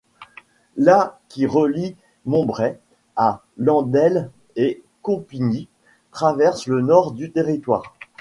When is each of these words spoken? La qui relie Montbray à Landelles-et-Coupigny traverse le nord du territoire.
La 0.77 1.19
qui 1.29 1.45
relie 1.45 1.95
Montbray 2.25 2.79
à 3.15 3.43
Landelles-et-Coupigny 3.57 5.67
traverse 6.09 6.65
le 6.65 6.81
nord 6.81 7.11
du 7.11 7.29
territoire. 7.31 7.93